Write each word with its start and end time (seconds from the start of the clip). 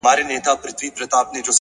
هره 0.05 0.23
هڅه 0.29 0.47
راتلونکی 0.47 0.87
بدلوي! 0.95 1.41